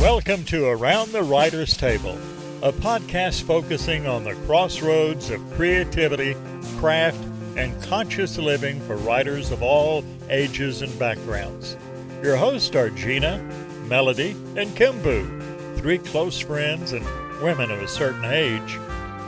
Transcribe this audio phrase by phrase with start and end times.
[0.00, 2.18] Welcome to Around the Writer's Table,
[2.62, 6.36] a podcast focusing on the crossroads of creativity,
[6.76, 7.18] craft,
[7.56, 11.78] and conscious living for writers of all ages and backgrounds.
[12.22, 13.38] Your hosts are Gina,
[13.86, 17.04] Melody, and KimBoo, three close friends and
[17.42, 18.72] women of a certain age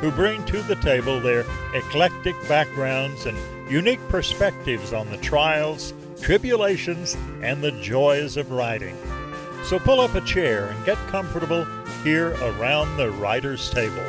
[0.02, 3.38] who bring to the table their eclectic backgrounds and
[3.70, 8.96] unique perspectives on the trials, tribulations, and the joys of writing.
[9.64, 11.66] So pull up a chair and get comfortable
[12.02, 14.04] here around the writer's table.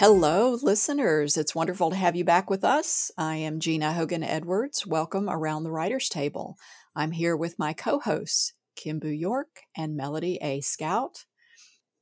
[0.00, 1.36] Hello, listeners.
[1.36, 3.10] It's wonderful to have you back with us.
[3.18, 4.86] I am Gina Hogan Edwards.
[4.86, 6.56] Welcome around the writer's table.
[6.96, 10.62] I'm here with my co hosts, KimBoo York and Melody A.
[10.62, 11.26] Scout.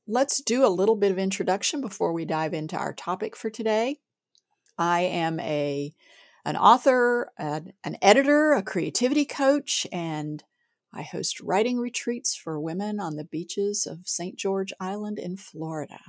[0.07, 3.97] Let's do a little bit of introduction before we dive into our topic for today.
[4.79, 5.93] I am a
[6.45, 10.41] an author, an, an editor, a creativity coach, and
[10.93, 14.37] I host writing retreats for women on the beaches of St.
[14.37, 15.99] George Island in Florida.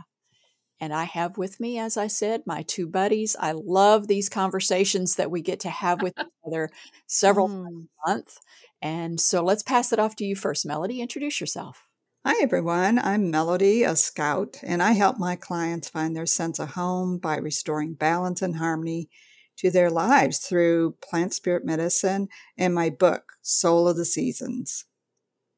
[0.80, 3.36] And I have with me, as I said, my two buddies.
[3.38, 6.70] I love these conversations that we get to have with each other
[7.06, 7.64] several mm.
[7.64, 8.38] times a month.
[8.80, 10.64] And so let's pass it off to you first.
[10.64, 11.89] Melody, introduce yourself.
[12.22, 12.98] Hi, everyone.
[12.98, 13.96] I'm Melody, A.
[13.96, 18.56] Scout, and I help my clients find their sense of home by restoring balance and
[18.56, 19.08] harmony
[19.56, 24.84] to their lives through plant spirit medicine and my book, Soul of the Seasons.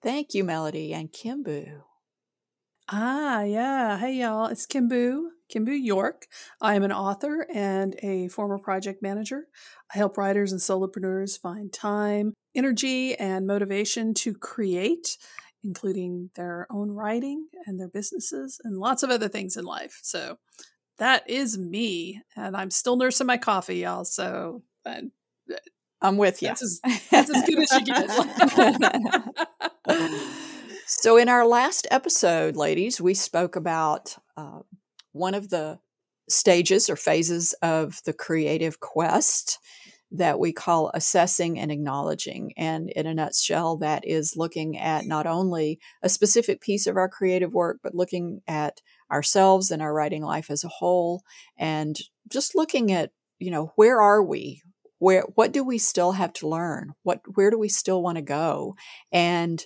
[0.05, 1.81] Thank you, Melody and KimBoo.
[2.89, 3.99] Ah, yeah.
[3.99, 4.47] Hey, y'all.
[4.47, 6.27] It's KimBoo, KimBoo York.
[6.61, 9.49] I am an author and a former project manager.
[9.93, 15.17] I help writers and solopreneurs find time, energy, and motivation to create
[15.65, 20.01] including their own writing and their businesses and lots of other things in life.
[20.03, 20.39] So
[20.99, 22.23] that is me.
[22.37, 24.05] And I'm still nursing my coffee, y'all.
[24.05, 25.03] So uh,
[26.03, 26.49] I'm with you.
[26.49, 28.11] That's as, that's as good as you get.
[30.87, 34.61] so, in our last episode, ladies, we spoke about uh,
[35.13, 35.79] one of the
[36.29, 39.59] stages or phases of the creative quest
[40.15, 42.53] that we call assessing and acknowledging.
[42.57, 47.09] And in a nutshell, that is looking at not only a specific piece of our
[47.09, 48.81] creative work, but looking at
[49.11, 51.23] ourselves and our writing life as a whole
[51.57, 54.63] and just looking at, you know, where are we?
[54.99, 56.93] Where what do we still have to learn?
[57.03, 58.77] What where do we still want to go?
[59.11, 59.65] And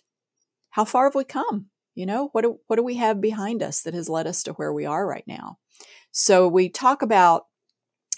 [0.70, 1.66] how far have we come?
[1.94, 4.52] You know, what do, what do we have behind us that has led us to
[4.52, 5.58] where we are right now?
[6.12, 7.46] So we talk about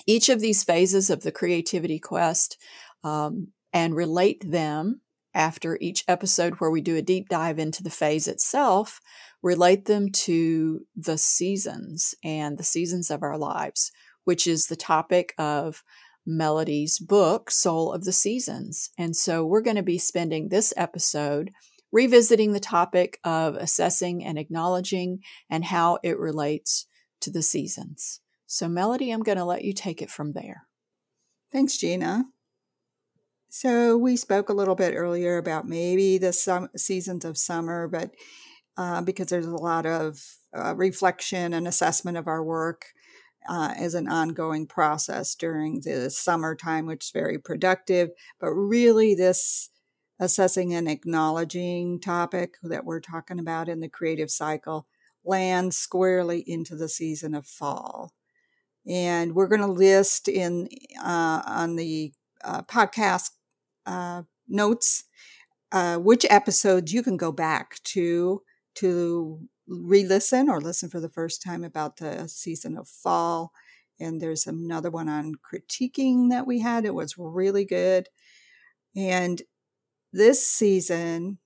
[0.09, 2.57] each of these phases of the creativity quest
[3.05, 5.03] um, and relate them
[5.35, 9.01] after each episode where we do a deep dive into the phase itself,
[9.43, 13.93] relate them to the seasons and the seasons of our lives,
[14.25, 15.85] which is the topic of
[16.27, 18.91] Melody's book, Soul of the Seasons.
[18.97, 21.51] And so we're going to be spending this episode
[21.93, 25.21] revisiting the topic of assessing and acknowledging
[25.51, 26.87] and how it relates
[27.21, 28.21] to the seasons.
[28.51, 30.67] So, Melody, I'm going to let you take it from there.
[31.53, 32.25] Thanks, Gina.
[33.51, 38.15] So, we spoke a little bit earlier about maybe the sum- seasons of summer, but
[38.79, 40.25] uh, because there's a lot of
[40.57, 42.87] uh, reflection and assessment of our work
[43.47, 48.09] uh, as an ongoing process during the summertime, which is very productive.
[48.41, 49.69] But really, this
[50.19, 54.87] assessing and acknowledging topic that we're talking about in the creative cycle
[55.23, 58.15] lands squarely into the season of fall
[58.89, 60.69] and we're going to list in
[61.03, 62.13] uh, on the
[62.43, 63.31] uh, podcast
[63.87, 65.05] uh, notes
[65.73, 68.43] uh, which episodes you can go back to
[68.75, 73.53] to re-listen or listen for the first time about the season of fall.
[74.01, 76.85] And there's another one on critiquing that we had.
[76.85, 78.09] It was really good.
[78.97, 79.43] And
[80.13, 81.39] this season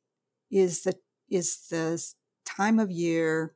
[0.50, 0.94] is the
[1.28, 2.00] is the
[2.44, 3.54] time of year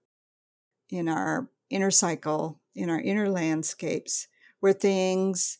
[0.89, 4.29] in our inner cycle in our inner landscapes
[4.61, 5.59] where things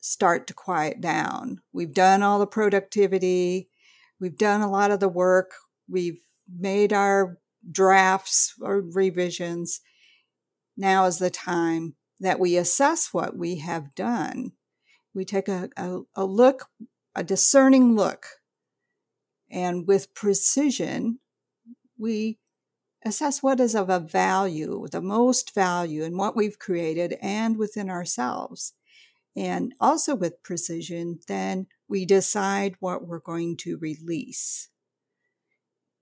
[0.00, 1.60] start to quiet down.
[1.72, 3.68] We've done all the productivity,
[4.20, 5.52] we've done a lot of the work,
[5.88, 7.38] we've made our
[7.70, 9.80] drafts or revisions.
[10.76, 14.52] Now is the time that we assess what we have done.
[15.14, 16.66] We take a, a, a look,
[17.14, 18.26] a discerning look,
[19.50, 21.20] and with precision,
[21.96, 22.38] we
[23.04, 27.90] assess what is of a value, the most value in what we've created and within
[27.90, 28.72] ourselves.
[29.36, 34.68] And also with precision, then we decide what we're going to release.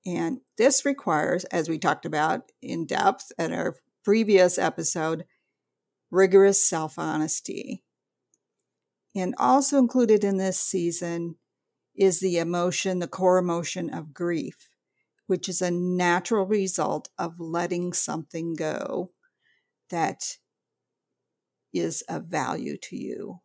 [0.05, 5.25] And this requires, as we talked about in depth at our previous episode,
[6.11, 7.85] rigorous self honesty.
[9.15, 11.37] And also included in this season
[11.95, 14.69] is the emotion, the core emotion of grief,
[15.33, 19.11] which is a natural result of letting something go
[19.89, 20.37] that
[21.73, 23.41] is of value to you.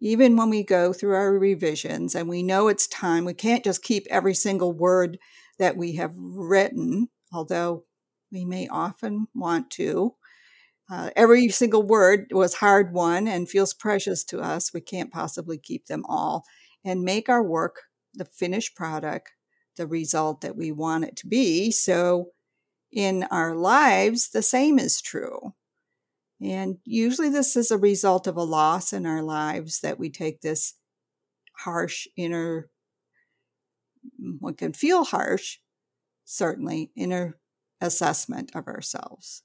[0.00, 3.82] Even when we go through our revisions and we know it's time, we can't just
[3.82, 5.18] keep every single word
[5.58, 7.82] that we have written, although
[8.30, 10.14] we may often want to.
[10.88, 14.72] Uh, every single word was hard won and feels precious to us.
[14.72, 16.44] We can't possibly keep them all
[16.84, 17.80] and make our work,
[18.14, 19.32] the finished product,
[19.76, 21.70] the result that we want it to be.
[21.70, 22.30] So
[22.92, 25.54] in our lives, the same is true.
[26.40, 30.40] And usually, this is a result of a loss in our lives that we take
[30.40, 30.74] this
[31.58, 32.68] harsh inner,
[34.20, 35.58] mm, what can feel harsh,
[36.24, 37.38] certainly, inner
[37.80, 39.42] assessment of ourselves.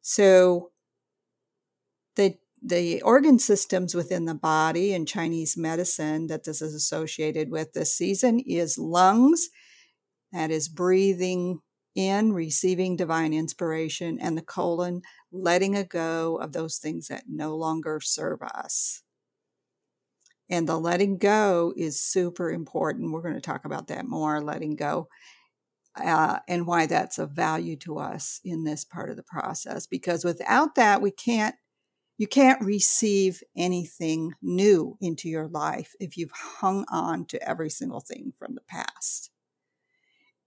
[0.00, 0.72] So,
[2.16, 7.72] the the organ systems within the body in Chinese medicine that this is associated with
[7.72, 9.48] this season is lungs,
[10.32, 11.60] that is breathing
[11.94, 15.02] in, receiving divine inspiration, and the colon,
[15.32, 19.02] letting a go of those things that no longer serve us.
[20.50, 23.12] And the letting go is super important.
[23.12, 25.08] We're going to talk about that more, letting go,
[25.96, 29.86] uh, and why that's of value to us in this part of the process.
[29.86, 31.56] Because without that, we can't
[32.18, 38.00] you can't receive anything new into your life if you've hung on to every single
[38.00, 39.30] thing from the past.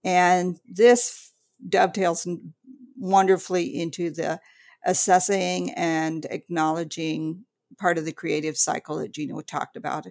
[0.04, 1.32] And this
[1.66, 2.28] dovetails
[2.98, 4.38] wonderfully into the
[4.84, 7.44] assessing and acknowledging
[7.78, 10.06] part of the creative cycle that Gina talked about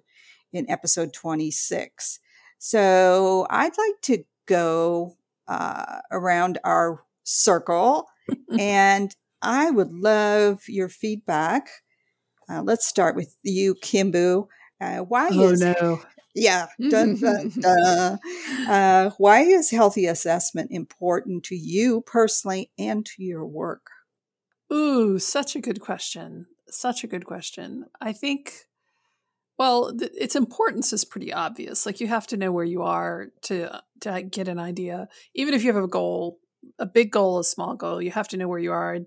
[0.51, 2.19] in episode 26.
[2.57, 5.15] So I'd like to go
[5.47, 8.07] uh, around our circle
[8.59, 11.69] and I would love your feedback.
[12.49, 14.47] Uh, let's start with you, KimBoo.
[14.79, 16.01] Uh, why oh, is no.
[16.33, 18.19] yeah dun, dun, dun.
[18.67, 23.89] Uh, why is healthy assessment important to you personally and to your work?
[24.71, 26.47] Ooh, such a good question.
[26.69, 27.85] Such a good question.
[27.99, 28.53] I think,
[29.59, 31.85] well, th- its importance is pretty obvious.
[31.85, 35.09] Like you have to know where you are to to get an idea.
[35.35, 36.39] Even if you have a goal,
[36.79, 39.05] a big goal, a small goal, you have to know where you are in,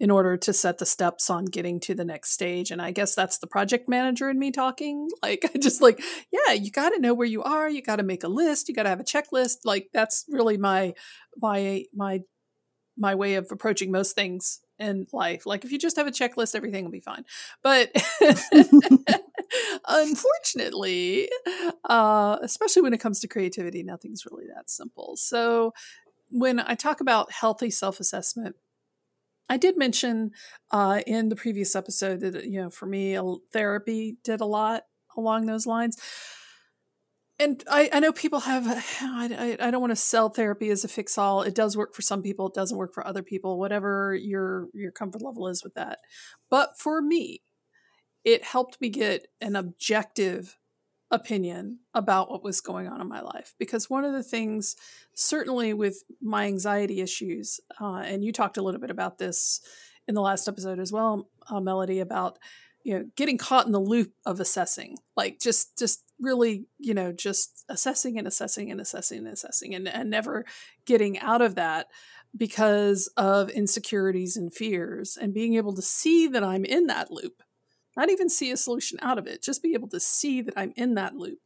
[0.00, 2.70] in order to set the steps on getting to the next stage.
[2.70, 5.08] And I guess that's the project manager in me talking.
[5.22, 6.00] Like I just like,
[6.30, 7.68] yeah, you got to know where you are.
[7.68, 8.68] You got to make a list.
[8.68, 9.58] You got to have a checklist.
[9.64, 10.94] Like that's really my
[11.36, 12.20] my my
[12.96, 15.44] my way of approaching most things in life.
[15.44, 17.24] Like if you just have a checklist, everything will be fine.
[17.62, 17.90] But
[19.88, 21.28] unfortunately,
[21.84, 25.16] uh, especially when it comes to creativity, nothing's really that simple.
[25.16, 25.72] So
[26.30, 28.56] when I talk about healthy self assessment,
[29.48, 30.32] I did mention
[30.70, 33.18] uh, in the previous episode that, you know, for me,
[33.52, 34.82] therapy did a lot
[35.16, 35.96] along those lines.
[37.40, 38.66] And I, I know people have,
[39.00, 41.42] I, I don't want to sell therapy as a fix all.
[41.42, 44.92] It does work for some people, it doesn't work for other people, whatever your, your
[44.92, 45.98] comfort level is with that.
[46.50, 47.42] But for me,
[48.24, 50.58] it helped me get an objective
[51.10, 53.54] opinion about what was going on in my life.
[53.58, 54.76] Because one of the things
[55.14, 59.60] certainly with my anxiety issues uh, and you talked a little bit about this
[60.06, 62.38] in the last episode as well uh, melody about
[62.84, 67.12] you know getting caught in the loop of assessing like just just really you know
[67.12, 70.44] just assessing and assessing and assessing and assessing and, and never
[70.86, 71.88] getting out of that
[72.36, 77.42] because of insecurities and fears and being able to see that i'm in that loop
[77.98, 80.72] not even see a solution out of it, just be able to see that I'm
[80.76, 81.40] in that loop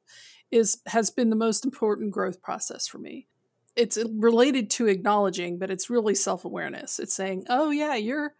[0.50, 3.26] is has been the most important growth process for me.
[3.74, 7.00] It's related to acknowledging, but it's really self-awareness.
[7.00, 8.34] It's saying, "Oh yeah, you're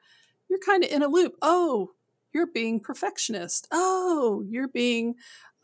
[0.50, 1.36] you're kind of in a loop.
[1.40, 1.92] Oh,
[2.34, 3.66] you're being perfectionist.
[3.72, 5.14] Oh, you're being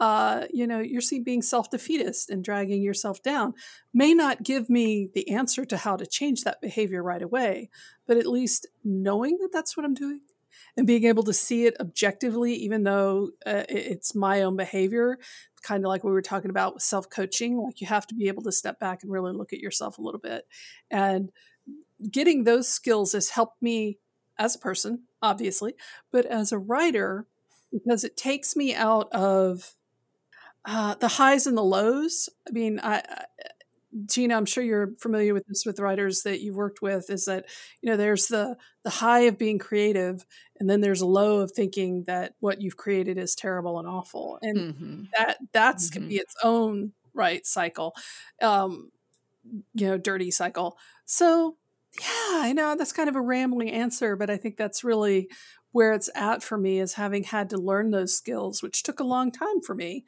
[0.00, 3.52] uh, you know, you're being self-defeatist and dragging yourself down
[3.93, 7.69] may not give me the answer to how to change that behavior right away,
[8.07, 10.21] but at least knowing that that's what I'm doing
[10.79, 15.19] and being able to see it objectively, even though uh, it's my own behavior,
[15.61, 17.59] kind of like we were talking about with self coaching.
[17.59, 20.03] Like you have to be able to step back and really look at yourself a
[20.03, 20.47] little bit.
[20.89, 21.33] And
[22.09, 23.99] getting those skills has helped me
[24.39, 25.75] as a person, obviously,
[26.13, 27.27] but as a writer,
[27.73, 29.75] because it takes me out of
[30.65, 32.29] uh, the highs and the lows.
[32.47, 33.03] I mean, I,
[34.07, 37.47] Gina, I'm sure you're familiar with this with writers that you've worked with, is that,
[37.80, 40.25] you know, there's the the high of being creative
[40.59, 44.38] and then there's a low of thinking that what you've created is terrible and awful.
[44.42, 45.02] And mm-hmm.
[45.16, 46.00] that that's mm-hmm.
[46.00, 47.95] can be its own right cycle.
[48.42, 48.90] Um,
[49.75, 50.76] you know, dirty cycle.
[51.07, 51.57] So
[52.00, 55.28] yeah, I know that's kind of a rambling answer, but I think that's really
[55.73, 59.04] where it's at for me is having had to learn those skills, which took a
[59.04, 60.04] long time for me.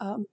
[0.00, 0.26] Um,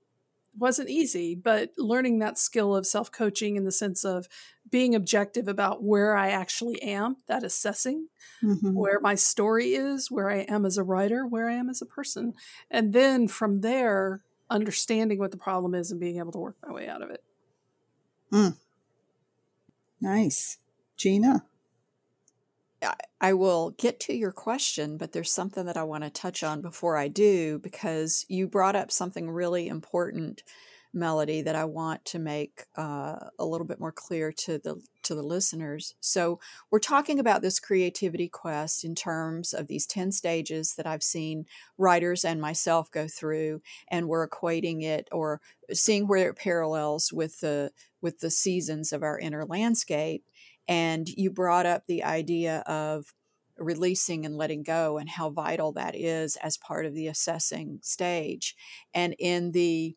[0.57, 4.27] wasn't easy, but learning that skill of self coaching in the sense of
[4.69, 8.07] being objective about where I actually am, that assessing
[8.43, 8.73] mm-hmm.
[8.73, 11.85] where my story is, where I am as a writer, where I am as a
[11.85, 12.33] person.
[12.69, 16.73] And then from there, understanding what the problem is and being able to work my
[16.73, 17.23] way out of it.
[18.31, 18.57] Mm.
[19.99, 20.57] Nice.
[20.97, 21.45] Gina?
[23.19, 26.61] I will get to your question, but there's something that I want to touch on
[26.61, 30.41] before I do because you brought up something really important,
[30.93, 35.15] Melody, that I want to make uh, a little bit more clear to the to
[35.15, 35.95] the listeners.
[35.99, 36.39] So
[36.71, 41.45] we're talking about this creativity quest in terms of these ten stages that I've seen
[41.77, 47.39] writers and myself go through, and we're equating it or seeing where it parallels with
[47.39, 47.71] the
[48.01, 50.23] with the seasons of our inner landscape
[50.67, 53.13] and you brought up the idea of
[53.57, 58.55] releasing and letting go and how vital that is as part of the assessing stage.
[58.93, 59.95] And in the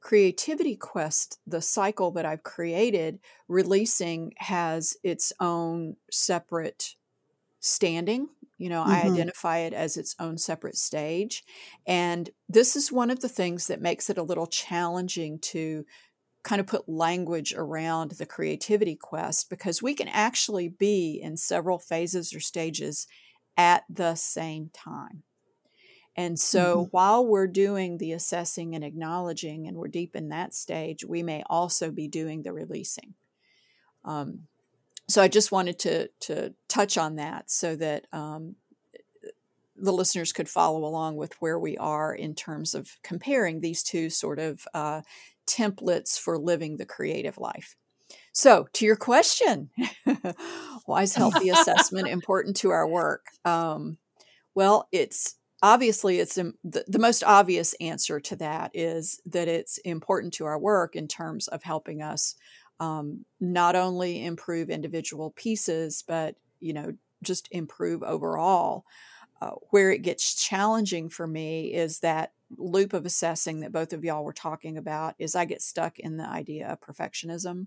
[0.00, 6.96] creativity quest, the cycle that I've created, releasing has its own separate
[7.60, 8.28] standing.
[8.58, 8.90] You know, mm-hmm.
[8.90, 11.44] I identify it as its own separate stage.
[11.86, 15.84] And this is one of the things that makes it a little challenging to
[16.42, 21.78] kind of put language around the creativity quest because we can actually be in several
[21.78, 23.06] phases or stages
[23.56, 25.22] at the same time.
[26.16, 26.88] And so mm-hmm.
[26.90, 31.42] while we're doing the assessing and acknowledging, and we're deep in that stage, we may
[31.48, 33.14] also be doing the releasing.
[34.04, 34.48] Um,
[35.08, 38.56] so I just wanted to to touch on that so that um,
[39.76, 44.10] the listeners could follow along with where we are in terms of comparing these two
[44.10, 45.02] sort of uh,
[45.46, 47.76] templates for living the creative life.
[48.32, 49.70] So, to your question,
[50.86, 53.26] why is healthy assessment important to our work?
[53.44, 53.98] Um,
[54.54, 60.34] well, it's obviously it's the, the most obvious answer to that is that it's important
[60.34, 62.34] to our work in terms of helping us
[62.80, 68.84] um, not only improve individual pieces, but you know just improve overall.
[69.40, 74.04] Uh, where it gets challenging for me is that loop of assessing that both of
[74.04, 77.66] y'all were talking about is I get stuck in the idea of perfectionism.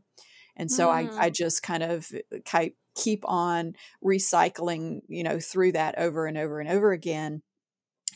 [0.55, 1.11] And so mm.
[1.17, 2.11] I, I just kind of
[2.53, 2.65] uh,
[2.95, 7.41] keep on recycling, you know, through that over and over and over again.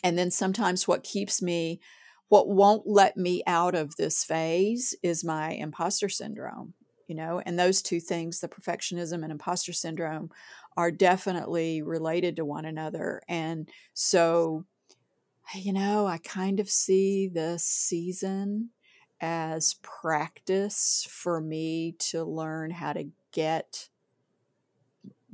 [0.03, 1.81] And then sometimes what keeps me,
[2.29, 6.73] what won't let me out of this phase is my imposter syndrome,
[7.07, 10.29] you know, and those two things, the perfectionism and imposter syndrome,
[10.77, 13.21] are definitely related to one another.
[13.27, 14.65] And so
[15.56, 18.70] you know, I kind of see this season
[19.22, 23.89] as practice for me to learn how to get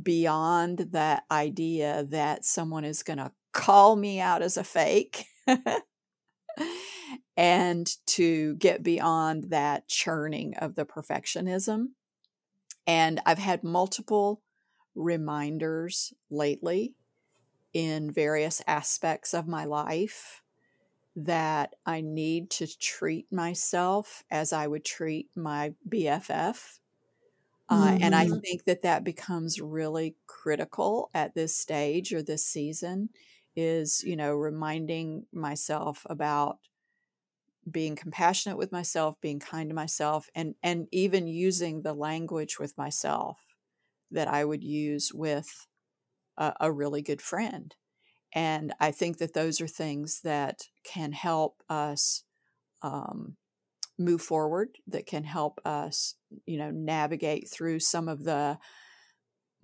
[0.02, 5.26] beyond that idea that someone is going to call me out as a fake
[7.38, 11.90] and to get beyond that churning of the perfectionism.
[12.88, 14.42] And I've had multiple
[14.94, 16.94] reminders lately
[17.76, 20.42] in various aspects of my life
[21.14, 26.80] that I need to treat myself as I would treat my BFF.
[27.68, 27.98] Uh, mm-hmm.
[28.02, 28.40] And I mm-hmm.
[28.40, 33.10] think that that becomes really critical at this stage or this season
[33.58, 36.60] is, you know, reminding myself about
[37.70, 42.78] being compassionate with myself, being kind to myself, and, and even using the language with
[42.78, 43.44] myself
[44.12, 45.68] that I would use with
[46.38, 47.76] a, really good friend.
[48.34, 52.24] And I think that those are things that can help us
[52.82, 53.38] um,
[53.98, 56.16] move forward, that can help us,
[56.46, 58.58] you know, navigate through some of the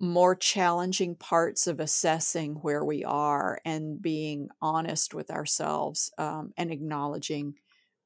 [0.00, 6.72] more challenging parts of assessing where we are and being honest with ourselves um, and
[6.72, 7.54] acknowledging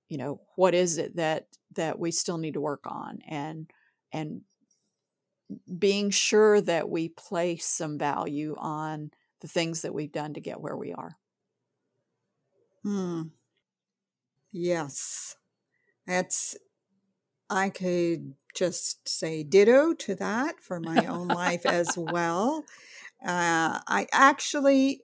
[0.08, 3.70] you know what is it that that we still need to work on and
[4.12, 4.42] and
[5.78, 9.10] being sure that we place some value on
[9.40, 11.18] the things that we've done to get where we are.
[12.82, 13.32] Hmm.
[14.52, 15.36] Yes.
[16.06, 16.56] That's,
[17.50, 22.64] I could just say ditto to that for my own life as well.
[23.24, 25.02] Uh, I actually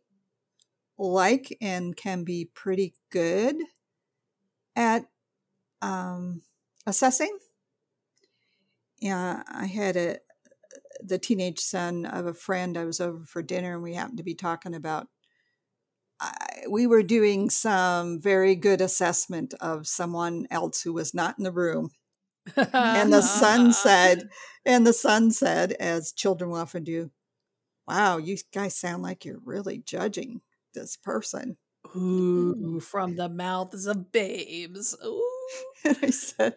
[0.98, 3.56] like and can be pretty good
[4.76, 5.06] at
[5.82, 6.42] um,
[6.86, 7.38] assessing.
[9.00, 10.18] Yeah, I had a,
[11.00, 12.76] the teenage son of a friend.
[12.76, 15.08] I was over for dinner and we happened to be talking about.
[16.20, 16.34] I,
[16.70, 21.52] we were doing some very good assessment of someone else who was not in the
[21.52, 21.90] room.
[22.56, 24.28] and the son said,
[24.64, 27.10] and the son said, as children will often do,
[27.88, 30.40] wow, you guys sound like you're really judging
[30.74, 31.56] this person.
[31.96, 34.96] Ooh, from the mouths of babes.
[35.04, 35.28] Ooh.
[35.84, 36.54] And I said,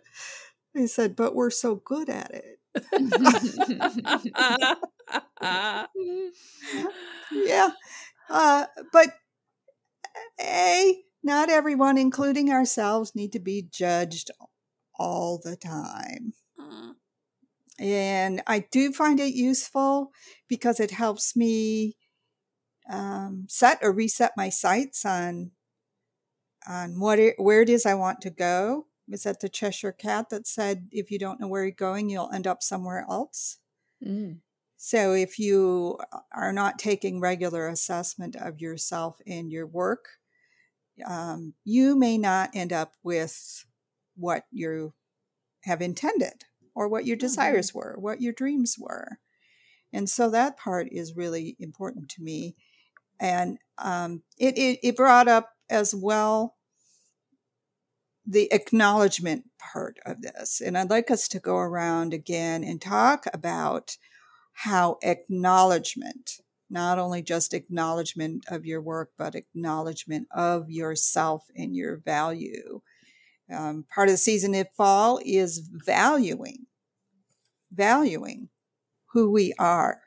[0.77, 2.60] I said, but we're so good at it.
[7.32, 7.70] Yeah.
[8.29, 9.10] Uh, but
[10.39, 14.32] A, not everyone, including ourselves, need to be judged
[14.98, 16.34] all the time.
[16.60, 16.96] Mm.
[17.79, 20.12] And I do find it useful
[20.48, 21.98] because it helps me
[22.89, 25.51] um, set or reset my sights on
[26.67, 28.88] on what it, where it is I want to go.
[29.07, 32.31] Was that the Cheshire Cat that said, "If you don't know where you're going, you'll
[32.31, 33.59] end up somewhere else"?
[34.01, 34.41] Mm.
[34.77, 36.00] So if you
[36.33, 40.19] are not taking regular assessment of yourself and your work,
[41.05, 43.65] um, you may not end up with
[44.15, 44.93] what you
[45.63, 46.45] have intended
[46.75, 47.17] or what your Mm-hmm.
[47.17, 49.19] desires were, what your dreams were.
[49.93, 52.55] And so that part is really important to me.
[53.19, 56.55] And um, it, it, it brought up as well
[58.25, 60.62] the acknowledgement part of this.
[60.62, 63.98] And I'd like us to go around again and talk about
[64.53, 66.32] how acknowledgement,
[66.70, 72.82] not only just acknowledgement of your work, but acknowledgement of yourself and your value.
[73.53, 76.65] Um, part of the season of fall is valuing,
[77.72, 78.50] valuing
[79.13, 80.01] who we are,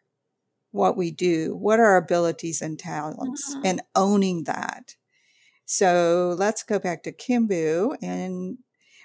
[0.72, 3.62] what we do, what are our abilities and talents, Mhm.
[3.64, 4.96] and owning that.
[5.70, 8.56] So let's go back to KimBoo and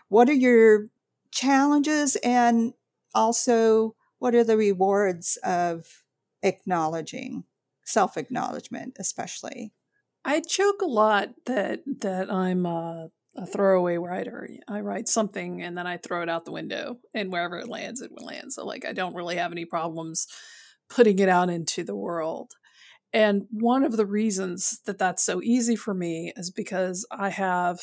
[0.08, 0.88] what are your
[1.29, 2.72] challenges and
[3.13, 6.05] also what are the rewards of
[6.41, 7.43] acknowledging
[7.84, 9.74] self acknowledgement, especially?
[10.24, 14.48] I joke a lot that that I'm a, a throwaway writer.
[14.65, 18.01] I write something and then I throw it out the window, and wherever it lands,
[18.01, 18.53] it will land.
[18.53, 20.27] So like I don't really have any problems
[20.89, 22.53] putting it out into the world.
[23.13, 27.79] And one of the reasons that that's so easy for me is because I have,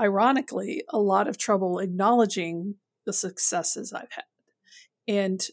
[0.00, 4.24] ironically, a lot of trouble acknowledging the successes I've had.
[5.06, 5.46] And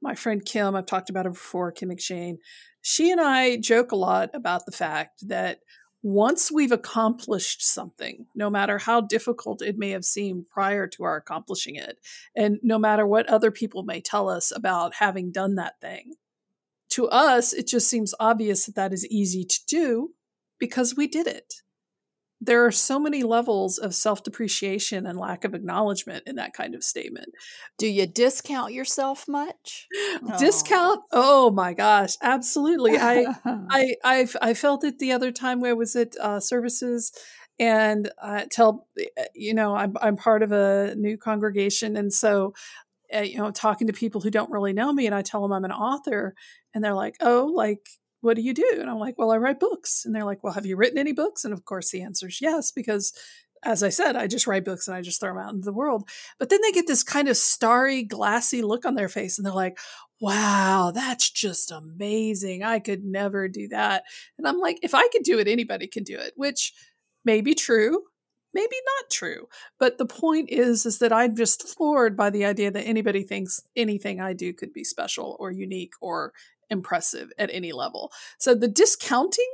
[0.00, 2.38] my friend Kim, I've talked about her before, Kim McShane,
[2.80, 5.60] she and I joke a lot about the fact that
[6.02, 11.16] once we've accomplished something, no matter how difficult it may have seemed prior to our
[11.16, 11.98] accomplishing it,
[12.36, 16.12] and no matter what other people may tell us about having done that thing,
[16.94, 20.10] to us, it just seems obvious that that is easy to do
[20.58, 21.54] because we did it.
[22.40, 26.74] There are so many levels of self depreciation and lack of acknowledgement in that kind
[26.74, 27.28] of statement.
[27.78, 29.86] Do you discount yourself much?
[30.38, 31.00] Discount?
[31.10, 32.98] Oh my gosh, absolutely.
[32.98, 37.12] I I I I felt it the other time where I was at uh, services
[37.58, 38.88] and uh, tell
[39.34, 42.52] you know I'm I'm part of a new congregation and so
[43.14, 45.52] uh, you know talking to people who don't really know me and I tell them
[45.52, 46.34] I'm an author
[46.74, 47.86] and they're like oh like
[48.20, 50.54] what do you do and I'm like well I write books and they're like well
[50.54, 53.12] have you written any books and of course the answer is yes because
[53.64, 55.72] as I said, I just write books and I just throw them out into the
[55.72, 56.06] world.
[56.38, 59.54] But then they get this kind of starry, glassy look on their face and they're
[59.54, 59.78] like,
[60.20, 62.62] wow, that's just amazing.
[62.62, 64.04] I could never do that.
[64.38, 66.72] And I'm like, if I could do it, anybody can do it, which
[67.24, 68.02] may be true,
[68.54, 69.48] maybe not true.
[69.78, 73.62] But the point is, is that I'm just floored by the idea that anybody thinks
[73.76, 76.32] anything I do could be special or unique or
[76.70, 78.12] impressive at any level.
[78.38, 79.52] So the discounting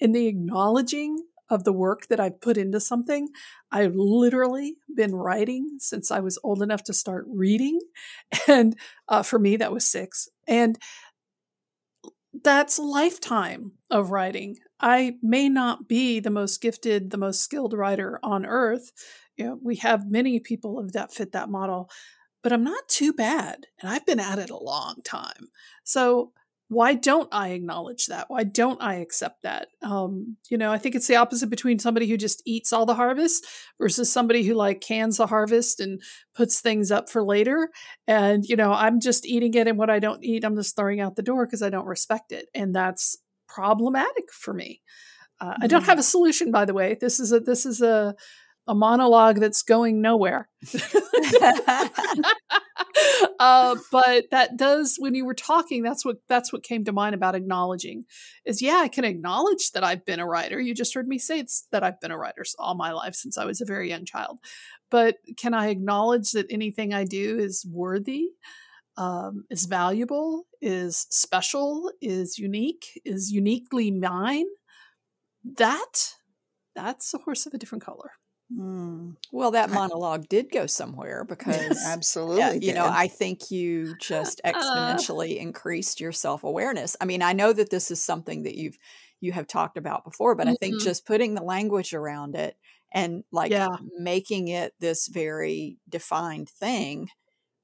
[0.00, 3.28] and the acknowledging of the work that I've put into something.
[3.70, 7.78] I've literally been writing since I was old enough to start reading.
[8.48, 10.28] And uh, for me, that was six.
[10.48, 10.78] And
[12.42, 14.58] that's lifetime of writing.
[14.82, 18.90] I may not be the most gifted, the most skilled writer on earth.
[19.36, 21.88] You know, we have many people that fit that model,
[22.42, 23.66] but I'm not too bad.
[23.80, 25.48] And I've been at it a long time.
[25.84, 26.32] So
[26.72, 28.30] why don't I acknowledge that?
[28.30, 29.68] Why don't I accept that?
[29.82, 32.94] Um, you know, I think it's the opposite between somebody who just eats all the
[32.94, 33.46] harvest
[33.78, 36.00] versus somebody who like cans the harvest and
[36.34, 37.68] puts things up for later.
[38.06, 40.98] And, you know, I'm just eating it and what I don't eat, I'm just throwing
[40.98, 42.46] out the door because I don't respect it.
[42.54, 43.18] And that's
[43.54, 44.80] problematic for me.
[45.40, 46.96] Uh, I don't have a solution, by the way.
[47.00, 48.14] This is a, this is a,
[48.68, 50.48] a monologue that's going nowhere.
[53.40, 57.14] uh, but that does when you were talking that's what that's what came to mind
[57.14, 58.04] about acknowledging
[58.44, 61.40] is yeah i can acknowledge that i've been a writer you just heard me say
[61.40, 64.04] it's that i've been a writer all my life since i was a very young
[64.04, 64.38] child
[64.90, 68.28] but can i acknowledge that anything i do is worthy
[68.96, 74.46] um, is valuable is special is unique is uniquely mine
[75.44, 76.14] that
[76.74, 78.12] that's a horse of a different color
[78.52, 81.98] Mm, Well, that monologue did go somewhere because
[82.34, 82.36] absolutely.
[82.36, 82.88] yeah, you know.
[82.90, 86.96] I think you just exponentially increased your self awareness.
[87.00, 88.78] I mean, I know that this is something that you've
[89.20, 90.80] you have talked about before, but I think Mhm.
[90.80, 92.56] just putting the language around it
[92.92, 93.76] and like Yeah.
[93.98, 97.08] making it this very defined thing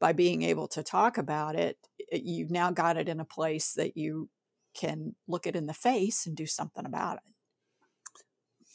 [0.01, 1.77] by being able to talk about it,
[2.13, 4.29] you've now got it in a place that you
[4.75, 7.23] can look it in the face and do something about it.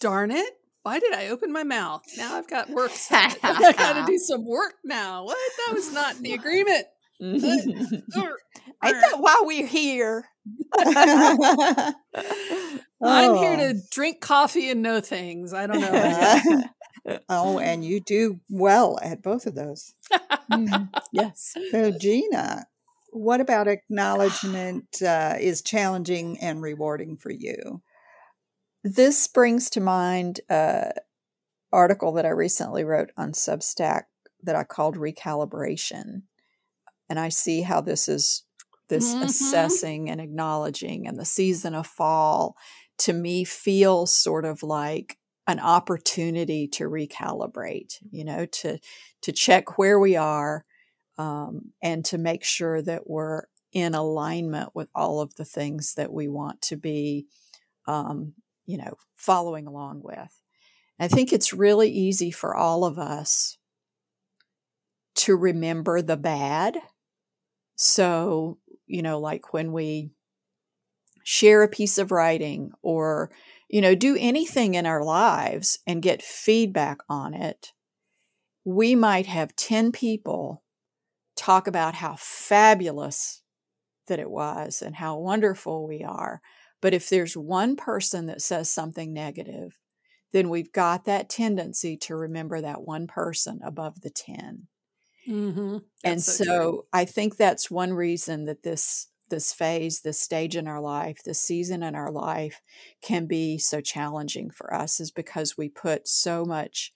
[0.01, 0.53] Darn it.
[0.83, 2.01] Why did I open my mouth?
[2.17, 2.91] Now I've got work.
[3.12, 5.23] I got to do some work now.
[5.23, 5.38] What?
[5.67, 6.86] That was not in the agreement.
[8.81, 10.25] I thought while we're here?
[10.77, 11.93] I'm
[13.36, 13.55] here Oh.
[13.57, 15.53] to drink coffee and know things.
[15.53, 15.89] I don't know.
[15.93, 16.63] Oh.
[17.29, 19.93] Oh, and you do well at both of those.
[20.49, 21.53] Mm, yes.
[21.71, 22.65] So, Gina,
[23.11, 27.81] what about acknowledgement uh, is challenging and rewarding for you?
[28.83, 30.91] This brings to mind a
[31.71, 34.03] article that I recently wrote on Substack
[34.43, 36.23] that I called recalibration.
[37.09, 38.43] And I see how this is
[38.89, 39.23] this Mhm.
[39.23, 42.55] assessing and acknowledging and the season of fall
[42.99, 48.79] to me feels sort of like an opportunity to recalibrate, you know, to
[49.21, 50.65] to check where we are
[51.17, 56.13] um, and to make sure that we're in alignment with all of the things that
[56.13, 57.25] we want to be
[57.88, 58.34] um,
[58.65, 60.39] you know, following along with.
[60.99, 63.58] I think it's really easy for all of us
[65.15, 66.77] to remember the bad.
[67.75, 70.12] So, you know, like when we
[71.23, 73.32] share a piece of writing or,
[73.73, 77.73] you know, do anything in our lives and get feedback on it,
[78.63, 80.63] we might have 10 people
[81.36, 83.41] talk about how fabulous
[84.05, 86.39] that it was and how wonderful we are.
[86.83, 89.79] But if there's one person that says something negative,
[90.33, 94.67] then we've got that tendency to remember that one person above the 10.
[95.27, 95.77] Mm-hmm.
[96.03, 100.79] and so, I think that's one reason that this this phase, this stage in our
[100.79, 102.61] life, this season in our life
[103.01, 106.93] can be so challenging for us is because we put so much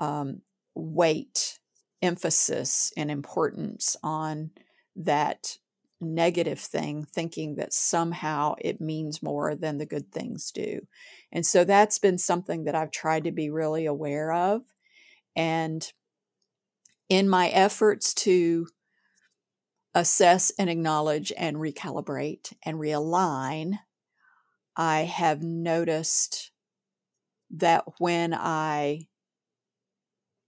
[0.00, 0.40] um,
[0.74, 1.60] weight,
[2.02, 4.50] emphasis, and importance on
[4.96, 5.56] that
[6.00, 10.80] negative thing, thinking that somehow it means more than the good things do.
[11.30, 14.62] And so that's been something that I've tried to be really aware of.
[15.36, 15.90] And
[17.08, 18.66] in my efforts to
[19.94, 23.78] assess and acknowledge and recalibrate and realign,
[24.76, 26.50] I have noticed
[27.50, 29.08] that when I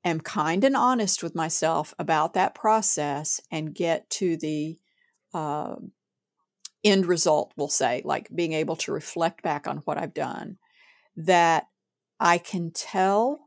[0.04, 4.78] am kind and honest with myself about that process and get to the
[5.32, 5.76] uh,
[6.82, 10.58] end result, we'll say, like being able to reflect back on what I've done,
[11.16, 11.66] that
[12.20, 13.43] I can tell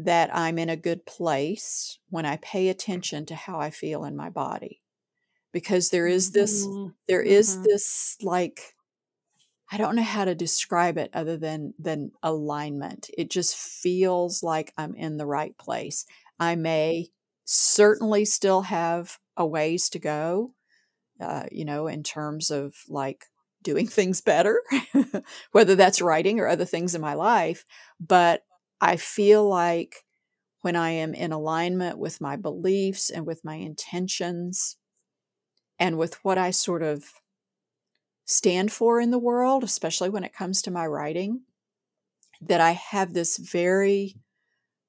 [0.00, 4.16] that I'm in a good place when I pay attention to how I feel in
[4.16, 4.82] my body.
[5.52, 6.94] Because there is this, Mhm.
[7.08, 7.64] there is Mhm.
[7.64, 8.74] this like,
[9.72, 13.08] I don't know how to describe it other than than alignment.
[13.16, 16.06] It just feels like I'm in the right place.
[16.40, 17.10] I may
[17.44, 20.54] certainly still have a ways to go,
[21.20, 23.26] uh, you know, in terms of like
[23.62, 24.62] doing things better,
[25.52, 27.64] whether that's writing or other things in my life.
[28.00, 28.44] But
[28.80, 30.04] I feel like
[30.62, 34.76] when I am in alignment with my beliefs and with my intentions
[35.78, 37.12] and with what I sort of
[38.24, 41.42] stand for in the world, especially when it comes to my writing,
[42.40, 44.16] that I have this very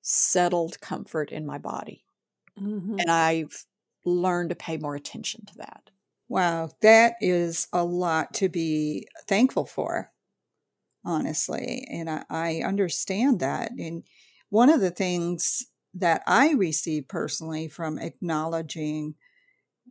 [0.02, 2.06] settled comfort in my body.
[2.58, 3.04] Mhm.
[3.04, 3.66] And I've
[4.06, 5.92] learned to pay more attention to that.
[6.30, 10.12] Wow, that is a lot to be thankful for,
[11.04, 11.88] honestly.
[11.90, 13.72] And I, I understand that.
[13.78, 14.04] And
[14.50, 19.16] one of the things that I receive personally from acknowledging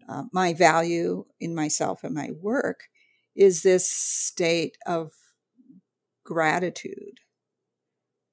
[0.09, 2.85] uh, my value in myself and my work
[3.37, 5.13] is this state of
[6.25, 7.21] gratitude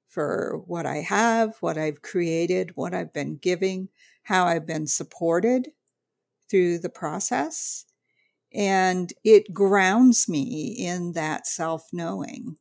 [0.08, 3.88] for what I have, what I've created, what I've been giving,
[4.24, 5.68] how I've been supported
[6.50, 7.84] through the process.
[8.52, 12.56] And it grounds me in that self knowing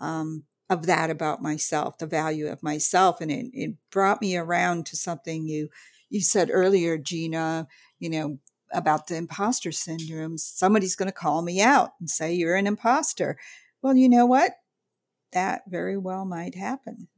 [0.00, 3.20] um, of that about myself, the value of myself.
[3.20, 5.68] And it, it brought me around to something you,
[6.10, 7.66] you said earlier, Gina,
[7.98, 8.38] you know,
[8.72, 10.36] about the imposter syndrome.
[10.36, 13.38] Somebody's going to call me out and say, you're an imposter.
[13.80, 14.52] Well, you know what?
[15.32, 17.08] That very well might happen.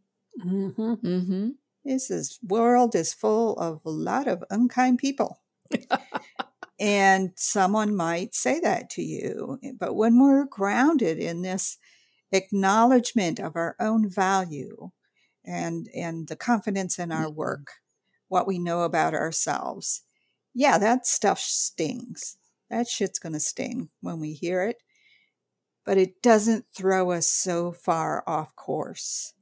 [0.45, 0.75] Mhm.
[0.77, 1.49] Mm-hmm.
[1.85, 5.41] This is world is full of a lot of unkind people.
[6.81, 9.59] and someone might say that to you.
[9.79, 11.79] But when we're grounded in this
[12.33, 14.91] acknowledgement of our own value
[15.45, 17.73] and and the confidence in our work,
[18.29, 20.03] what we know about ourselves.
[20.55, 22.37] Yeah, that stuff stings.
[22.71, 24.77] That shit's going to sting when we hear it,
[25.85, 29.35] but it doesn't throw us so far off course.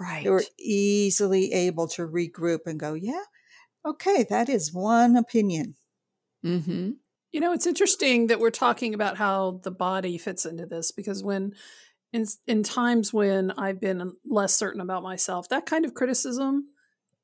[0.00, 0.24] Right.
[0.24, 3.24] We're easily able to regroup and go, yeah,
[3.84, 5.76] okay, that is one opinion.
[6.44, 6.92] Mm-hmm.
[7.30, 11.22] You know, it's interesting that we're talking about how the body fits into this because
[11.22, 11.54] when
[12.12, 16.68] in in times when I've been less certain about myself, that kind of criticism,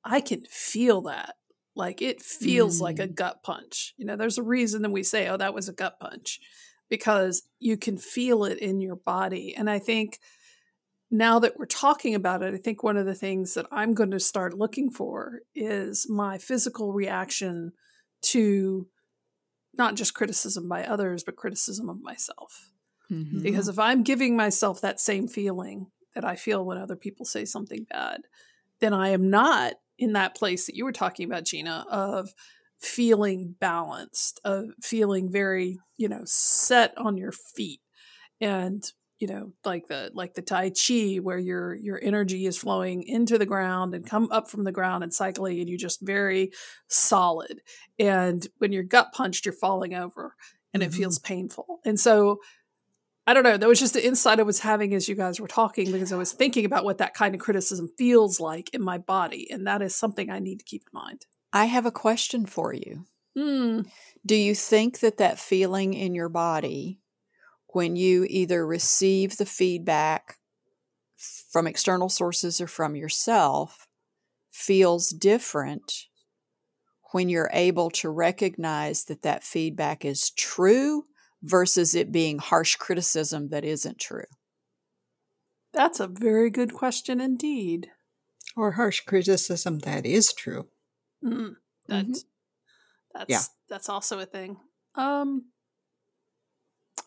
[0.04, 1.34] I can feel that.
[1.74, 2.82] Like it feels mm.
[2.82, 3.14] like a mm.
[3.14, 3.94] gut punch.
[3.96, 6.40] You know, there's a reason that we say, "Oh, that was a gut punch,"
[6.88, 9.54] because you can feel it in your body.
[9.54, 10.18] And I think
[11.10, 14.10] now that we're talking about it, I think one of the things that I'm going
[14.10, 17.72] to start looking for is my physical reaction
[18.22, 18.88] to
[19.76, 22.72] not just criticism by others, but criticism of myself.
[23.10, 23.42] Mm-hmm.
[23.42, 27.44] Because if I'm giving myself that same feeling that I feel when other people say
[27.44, 28.22] something bad,
[28.80, 32.30] then I am not in that place that you were talking about, Gina, of
[32.78, 37.80] feeling balanced, of feeling very, you know, set on your feet
[38.40, 43.02] and you know like the like the tai chi where your your energy is flowing
[43.02, 46.50] into the ground and come up from the ground and cycling and you're just very
[46.86, 47.60] solid
[47.98, 50.34] and when you're gut punched you're falling over
[50.72, 50.92] and mm-hmm.
[50.92, 52.38] it feels painful and so
[53.28, 53.56] i don't know.
[53.56, 56.16] That was just the insight i was having as you guys were talking because i
[56.16, 59.82] was thinking about what that kind of criticism feels like in my body and that
[59.82, 61.26] is something i need to keep in mind.
[61.52, 63.04] I have a question for you.
[63.36, 63.86] Mm.
[64.26, 66.98] do you think that that feeling in your body
[67.68, 70.38] when you either receive the feedback
[71.16, 73.86] from external sources or from yourself
[74.50, 76.06] feels different
[77.12, 81.04] when you're able to recognize that that feedback is true
[81.42, 84.24] versus it being harsh criticism that isn't true?
[85.72, 87.90] That's a very good question indeed.
[88.56, 90.68] Or harsh criticism that is true.
[91.24, 93.18] Mm, that's mm-hmm.
[93.18, 93.42] that's yeah.
[93.68, 94.56] that's also a thing.
[94.94, 95.46] Um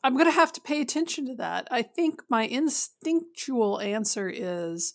[0.03, 1.67] I'm going to have to pay attention to that.
[1.69, 4.93] I think my instinctual answer is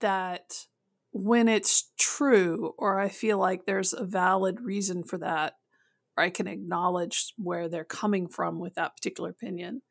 [0.00, 0.66] that
[1.10, 5.54] when it's true, or I feel like there's a valid reason for that,
[6.18, 9.82] or I can acknowledge where they're coming from with that particular opinion,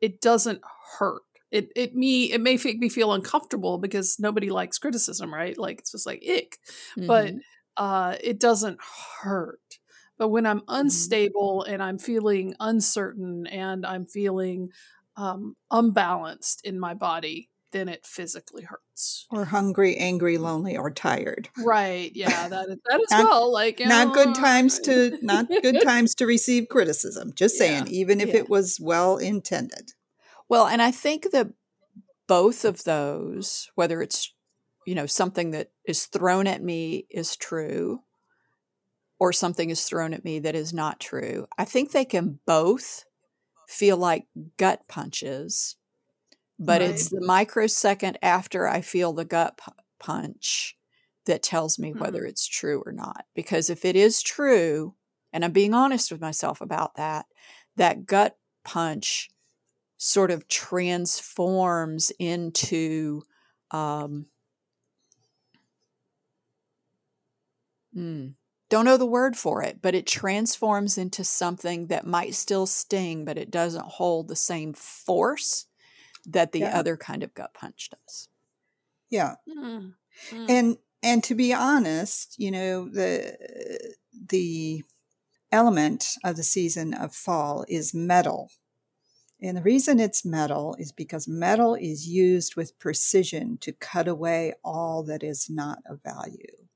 [0.00, 0.62] it doesn't
[0.98, 1.22] hurt.
[1.50, 5.56] It it me it may make me feel uncomfortable because nobody likes criticism, right?
[5.56, 6.58] Like it's just like ick,
[6.98, 7.06] mm-hmm.
[7.06, 7.34] but
[7.76, 8.78] uh, it doesn't
[9.20, 9.60] hurt.
[10.18, 10.80] But when I'm mm-hmm.
[10.80, 14.70] unstable and I'm feeling uncertain and I'm feeling
[15.16, 19.26] um, unbalanced in my body, then it physically hurts.
[19.30, 21.48] Or hungry, angry, lonely, or tired.
[21.58, 22.10] Right.
[22.14, 22.48] Yeah.
[22.48, 23.52] That is, that as not, well.
[23.52, 27.32] Like not know, good times to not good times to receive criticism.
[27.34, 27.92] Just saying, yeah.
[27.92, 28.36] even if yeah.
[28.36, 29.92] it was well intended.
[30.48, 31.48] Well, and I think that
[32.28, 34.32] both of those, whether it's
[34.86, 38.00] you know something that is thrown at me is true
[39.18, 41.46] or something is thrown at me that is not true.
[41.58, 43.04] I think they can both
[43.66, 44.26] feel like
[44.56, 45.76] gut punches,
[46.58, 46.90] but right.
[46.90, 50.76] it's the microsecond after I feel the gut p- punch
[51.26, 51.98] that tells me mm-hmm.
[51.98, 53.24] whether it's true or not.
[53.34, 54.94] Because if it is true,
[55.32, 57.26] and I'm being honest with myself about that,
[57.76, 59.30] that gut punch
[59.98, 63.22] sort of transforms into
[63.70, 64.26] um,
[67.92, 68.28] hmm,
[68.68, 73.24] don't know the word for it, but it transforms into something that might still sting,
[73.24, 75.66] but it doesn't hold the same force
[76.26, 76.78] that the yeah.
[76.78, 78.28] other kind of gut punch does.
[79.10, 79.36] Yeah.
[79.48, 79.94] Mm.
[80.30, 80.50] Mm.
[80.50, 83.94] And and to be honest, you know, the
[84.28, 84.82] the
[85.52, 88.50] element of the season of fall is metal.
[89.40, 94.54] And the reason it's metal is because metal is used with precision to cut away
[94.64, 96.66] all that is not of value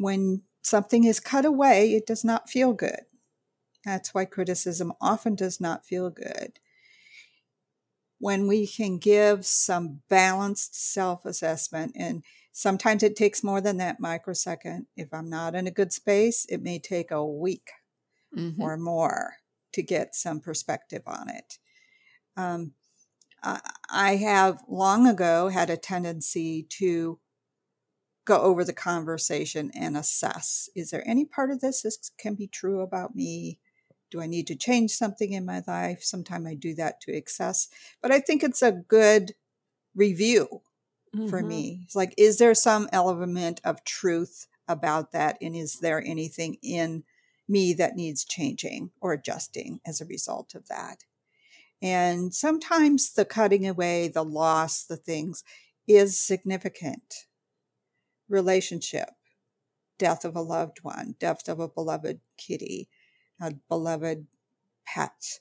[0.00, 3.02] when something is cut away, it does not feel good.
[3.84, 6.58] That's why criticism often does not feel good.
[8.20, 13.98] When we can give some balanced self assessment, and sometimes it takes more than that
[13.98, 14.86] microsecond.
[14.96, 17.70] If I'm not in a good space, it may take a week
[18.36, 18.60] mm-hmm.
[18.60, 19.34] or more
[19.72, 21.58] to get some perspective on it.
[22.36, 22.72] Um,
[23.42, 27.18] I have long ago had a tendency to
[28.26, 32.46] go over the conversation and assess is there any part of this this can be
[32.46, 33.58] true about me
[34.10, 37.68] do i need to change something in my life sometimes i do that to excess
[38.02, 39.32] but i think it's a good
[39.94, 40.62] review
[41.14, 41.28] mm-hmm.
[41.28, 46.02] for me it's like is there some element of truth about that and is there
[46.04, 47.02] anything in
[47.48, 51.04] me that needs changing or adjusting as a result of that
[51.82, 55.42] and sometimes the cutting away the loss the things
[55.90, 57.26] is significant.
[58.28, 59.10] Relationship,
[59.98, 62.88] death of a loved one, death of a beloved kitty,
[63.40, 64.26] a beloved
[64.86, 65.40] pet.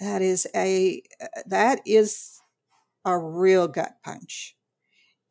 [0.00, 1.02] That is a
[1.46, 2.40] that is
[3.04, 4.56] a real gut punch.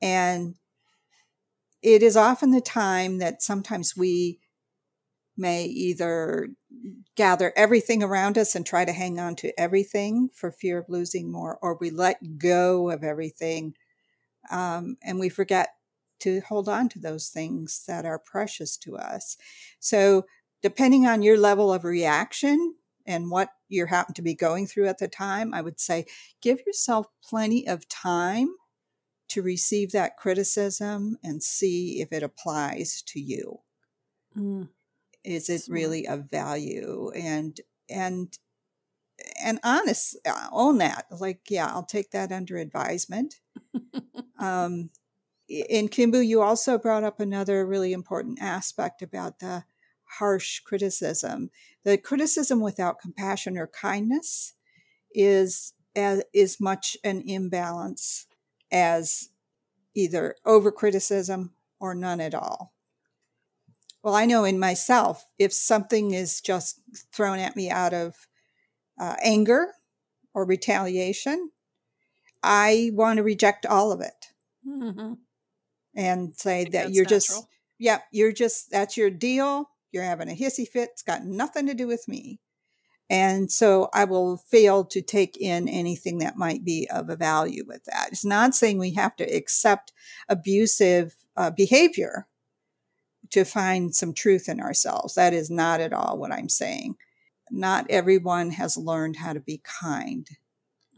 [0.01, 0.55] And
[1.81, 4.39] it is often the time that sometimes we
[5.37, 6.49] may either
[7.15, 11.31] gather everything around us and try to hang on to everything for fear of losing
[11.31, 13.75] more, or we let go of everything
[14.49, 15.69] um, and we forget
[16.19, 19.37] to hold on to those things that are precious to us.
[19.79, 20.25] So,
[20.67, 22.75] depending on your level of reaction
[23.05, 26.05] and what you happen to be going through at the time, I would say
[26.41, 28.49] give yourself plenty of time
[29.29, 33.59] to receive that criticism and see if it applies to you.
[34.37, 34.67] Mm.
[35.23, 37.11] Is it really of value?
[37.15, 37.57] And
[37.89, 38.37] and
[39.41, 41.05] and honest, uh, own that.
[41.17, 43.35] Like, yeah, I'll take that under advisement.
[44.37, 44.89] um,
[45.47, 49.63] in KimBoo, you also brought up another really important aspect about the
[50.19, 51.49] harsh criticism.
[51.83, 54.53] The criticism without compassion or kindness
[55.13, 58.27] is as, is much an imbalance
[58.71, 59.29] as
[59.95, 62.73] either over criticism or none at all.
[64.03, 66.79] Well, I know in myself, if something is just
[67.11, 68.15] thrown at me out of
[68.99, 69.73] uh, anger
[70.33, 71.51] or retaliation,
[72.43, 74.27] I want to reject all of it
[74.65, 75.13] mm-hmm.
[75.95, 77.19] and say that you're natural.
[77.19, 77.47] just,
[77.79, 79.69] yeah, you're just, that's your deal.
[79.91, 80.89] You're having a hissy fit.
[80.93, 82.39] It's got nothing to do with me.
[83.09, 87.63] And so I will fail to take in anything that might be of a value
[87.65, 88.09] with that.
[88.11, 89.93] It's not saying we have to accept
[90.27, 92.27] abusive uh, behavior
[93.31, 95.15] to find some truth in ourselves.
[95.15, 96.95] That is not at all what I'm saying.
[97.49, 100.27] Not everyone has learned how to be kind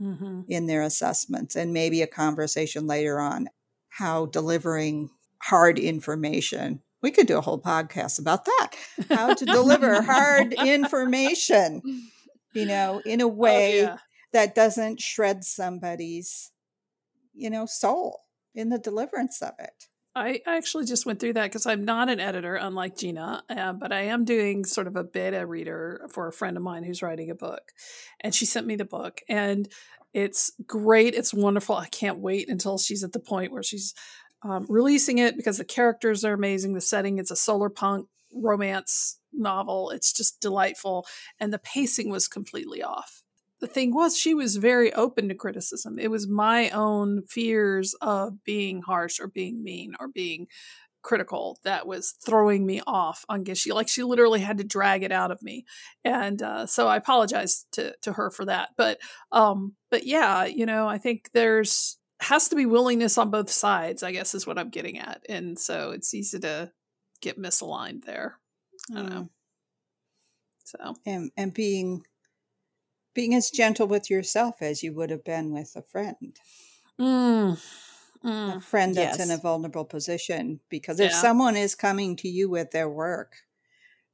[0.01, 0.41] mm-hmm.
[0.47, 3.49] in their assessments, and maybe a conversation later on
[3.89, 5.11] how delivering
[5.43, 8.71] hard information we could do a whole podcast about that.
[9.09, 11.81] How to deliver hard information,
[12.53, 13.97] you know, in a oh, way oh, yeah.
[14.33, 16.51] that doesn't shred somebody's,
[17.33, 18.21] you know, soul
[18.53, 19.87] in the deliverance of it.
[20.15, 23.93] I actually just went through that because I'm not an editor, unlike Gina, uh, but
[23.93, 27.29] I am doing sort of a beta reader for a friend of mine who's writing
[27.29, 27.71] a book.
[28.19, 29.69] And she sent me the book, and
[30.13, 31.13] it's great.
[31.13, 31.75] It's wonderful.
[31.75, 33.93] I can't wait until she's at the point where she's
[34.43, 36.73] um, releasing it because the characters are amazing.
[36.73, 39.89] The setting, it's a solar punk romance novel.
[39.91, 41.05] It's just delightful.
[41.39, 43.23] And the pacing was completely off.
[43.59, 45.99] The thing was, she was very open to criticism.
[45.99, 50.47] It was my own fears of being harsh or being mean or being
[51.01, 53.73] critical that was throwing me off on Gishi.
[53.73, 55.65] Like she literally had to drag it out of me,
[56.03, 58.69] and uh, so I apologize to to her for that.
[58.77, 58.99] But
[59.31, 64.03] um, but yeah, you know, I think there's has to be willingness on both sides,
[64.03, 65.25] I guess is what I'm getting at.
[65.29, 66.71] And so it's easy to
[67.21, 68.37] get misaligned there.
[68.91, 69.09] I don't mm.
[69.09, 69.29] know.
[70.65, 72.05] So and and being
[73.13, 76.37] being as gentle with yourself as you would have been with a friend.
[76.99, 77.59] Mm.
[78.23, 78.57] Mm.
[78.57, 79.27] A friend that's yes.
[79.27, 80.59] in a vulnerable position.
[80.69, 81.17] Because if yeah.
[81.17, 83.37] someone is coming to you with their work,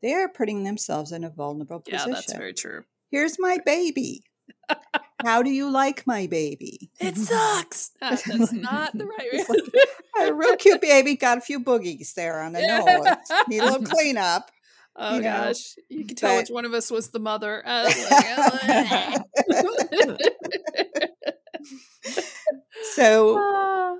[0.02, 2.10] they are putting themselves in a vulnerable position.
[2.10, 2.84] Yeah, that's very true.
[3.10, 4.24] Here's my baby.
[5.26, 6.92] How do you like my baby?
[7.00, 7.90] It sucks.
[8.00, 10.28] that's not the right way.
[10.28, 11.16] a real cute baby.
[11.16, 13.18] Got a few boogies there on the nose.
[13.48, 14.52] Need a little cleanup.
[14.96, 15.98] Oh you gosh, know.
[15.98, 17.62] you can tell but, which one of us was the mother.
[22.94, 23.96] so, uh,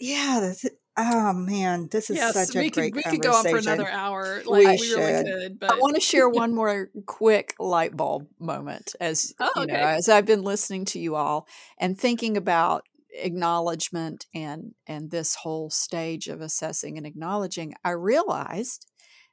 [0.00, 0.52] yeah,
[0.96, 3.88] Oh man, this is yes, such a great could, We could go on for another
[3.88, 4.42] hour.
[4.44, 4.98] Like we, we should.
[4.98, 5.58] really could.
[5.58, 9.74] But I want to share one more quick light bulb moment as oh, you know,
[9.74, 11.46] as I've been listening to you all
[11.78, 18.86] and thinking about acknowledgement and and this whole stage of assessing and acknowledging, I realized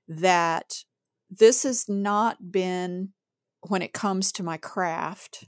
[0.07, 0.85] that
[1.29, 3.09] this has not been
[3.67, 5.45] when it comes to my craft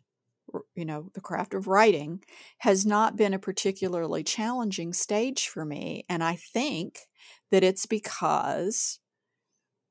[0.76, 2.24] you know, the craft of writing
[2.60, 6.06] has not been a particularly challenging stage for me.
[6.10, 7.00] And I think
[7.52, 9.00] that it's because,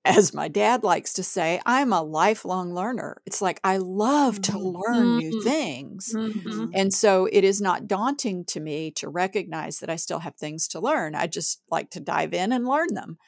[0.04, 3.20] as my dad likes to say, I'm a lifelong learner.
[3.26, 4.78] It's like I love to mm-hmm.
[4.80, 5.48] learn new mm-hmm.
[5.48, 6.12] things.
[6.14, 6.66] Mm-hmm.
[6.74, 10.68] And so it is not daunting to me to recognize that I still have things
[10.68, 11.14] to learn.
[11.14, 13.18] I just like to dive in and learn them.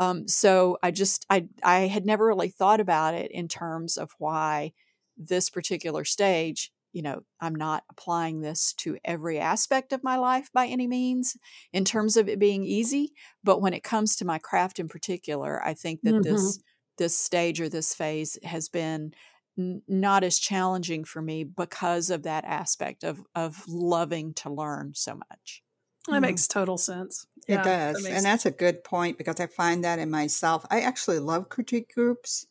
[0.00, 4.10] Um, so I just, I, I had never really thought about it in terms of
[4.18, 4.72] why
[5.18, 10.50] this particular stage you know, I'm not applying this to every aspect of my life
[10.52, 11.36] by any means
[11.72, 13.12] in terms of it being easy.
[13.42, 16.22] But when it comes to my craft in particular, I think that mm-hmm.
[16.22, 16.60] this
[16.98, 19.12] this stage or this phase has been
[19.58, 24.92] n- not as challenging for me because of that aspect of of loving to learn
[24.94, 25.62] so much.
[26.08, 27.26] That makes total sense.
[27.46, 28.02] It Yeah, does.
[28.02, 30.66] makes- And that's a good point because I find that in myself.
[30.70, 32.46] I actually love critique groups,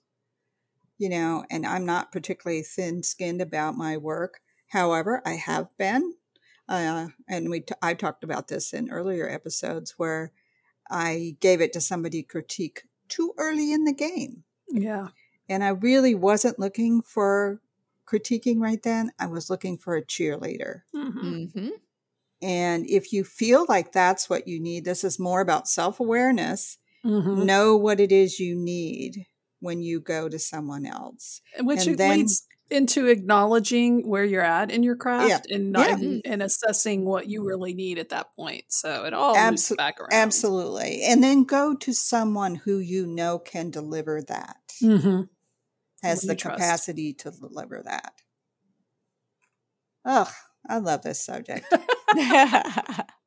[1.01, 4.41] you know, and I'm not particularly thin skinned about my work.
[4.69, 6.15] However, I have been.
[6.69, 10.31] Uh, and we t- I talked about this in earlier episodes where
[10.91, 14.45] I gave it to somebody critique too early in the game.
[14.71, 15.09] yeah.
[15.49, 17.61] And I really wasn't looking for
[18.07, 19.11] critiquing right then.
[19.19, 20.83] I was looking for a cheerleader.
[20.93, 21.81] hmm hmm
[22.41, 26.77] And if you feel like that's what you need, this is more about self awareness.
[27.03, 29.27] hmm Know what it is you need
[29.61, 31.39] when you go to someone else.
[31.61, 35.95] Which and then- leads into acknowledging where you're at in your craft and not Yeah.
[35.95, 38.63] and, and assessing what you really need at that point.
[38.69, 40.13] So it all Abso- loops back around.
[40.13, 41.01] Absolutely.
[41.03, 45.23] And then go to someone who you know can deliver that, hmm
[46.01, 46.57] has the you trust.
[46.59, 48.13] capacity to deliver that.
[50.05, 50.29] Ugh,
[50.67, 51.65] I love this subject.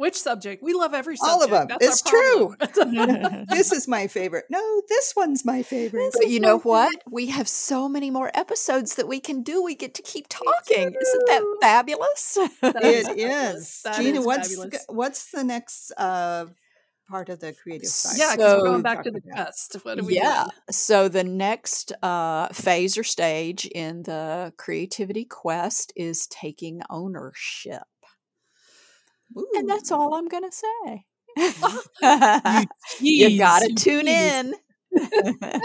[0.00, 0.62] Which subject?
[0.62, 1.34] We love every subject.
[1.34, 1.68] All of 'em.
[1.68, 2.56] That's It's true.
[3.50, 4.46] this is my favorite.
[4.48, 6.14] No, this one's my favorite.
[6.16, 6.94] But you know what?
[7.10, 9.62] We have so many more episodes that we can do.
[9.62, 10.94] We get to keep talking.
[10.98, 12.38] Isn't that fabulous?
[12.62, 13.56] That is It fabulous.
[13.56, 13.82] is.
[13.84, 14.84] That Gina, is what's fabulous.
[14.88, 16.46] what's the next uh,
[17.10, 18.16] part of the creative side?
[18.18, 19.76] Yeah, because we're going back to the Talking about- quest.
[19.82, 20.44] What do we yeah.
[20.44, 20.50] doing?
[20.70, 27.82] So the next uh, phase or stage in the creativity quest is taking ownership.
[29.54, 31.04] And that's all I'm going to say.
[33.00, 34.54] You you got to tune in.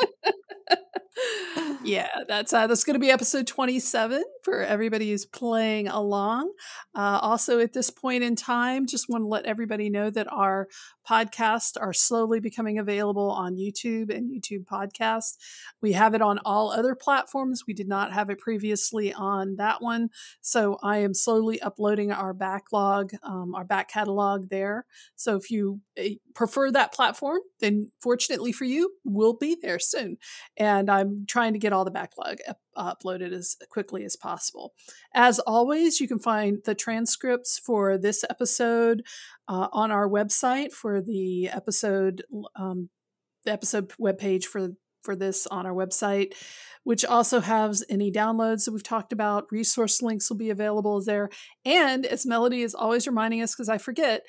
[1.84, 6.52] yeah, that's uh, that's going to be episode 27 for everybody who's playing along.
[6.94, 10.68] Uh, also, at this point in time, just want to let everybody know that our
[11.08, 15.36] podcasts are slowly becoming available on YouTube and YouTube Podcasts.
[15.82, 17.64] We have it on all other platforms.
[17.68, 20.10] We did not have it previously on that one,
[20.42, 24.86] so I am slowly uploading our backlog, um, our back catalog there.
[25.16, 30.18] So if you eh, prefer that platform, then fortunately for you, we'll be there soon
[30.58, 34.74] and I'm trying to get all the backlog up, uploaded as quickly as possible.
[35.14, 39.04] As always, you can find the transcripts for this episode
[39.48, 42.24] uh, on our website for the episode
[42.56, 42.90] um,
[43.46, 44.70] the episode webpage for
[45.04, 46.34] for this on our website
[46.84, 51.30] which also has any downloads that we've talked about resource links will be available there
[51.64, 54.24] and as melody is always reminding us because i forget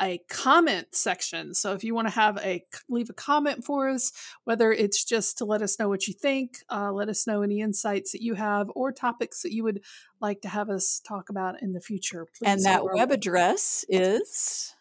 [0.00, 1.54] a comment section.
[1.54, 4.12] So if you want to have a leave a comment for us,
[4.44, 7.60] whether it's just to let us know what you think, uh, let us know any
[7.60, 9.80] insights that you have, or topics that you would
[10.20, 12.26] like to have us talk about in the future.
[12.38, 14.74] Please and that go web web- address is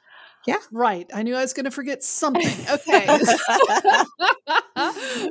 [0.47, 0.57] Yeah.
[0.72, 1.09] Right.
[1.13, 2.47] I knew I was going to forget something.
[2.72, 3.05] Okay.